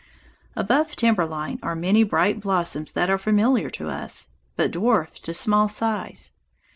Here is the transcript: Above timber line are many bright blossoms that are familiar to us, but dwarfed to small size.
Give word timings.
Above 0.55 0.95
timber 0.95 1.27
line 1.27 1.59
are 1.61 1.75
many 1.75 2.01
bright 2.03 2.39
blossoms 2.41 2.91
that 2.93 3.07
are 3.07 3.19
familiar 3.19 3.69
to 3.69 3.87
us, 3.87 4.31
but 4.55 4.71
dwarfed 4.71 5.23
to 5.23 5.31
small 5.31 5.67
size. 5.67 6.33